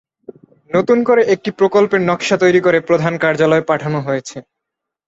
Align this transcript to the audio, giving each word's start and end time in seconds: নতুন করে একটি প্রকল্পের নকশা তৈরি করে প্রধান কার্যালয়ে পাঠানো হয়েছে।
নতুন 0.71 0.97
করে 1.03 1.21
একটি 1.33 1.49
প্রকল্পের 1.59 2.01
নকশা 2.09 2.35
তৈরি 2.43 2.59
করে 2.61 2.77
প্রধান 2.89 3.13
কার্যালয়ে 3.23 3.67
পাঠানো 3.69 3.99
হয়েছে। 4.01 4.37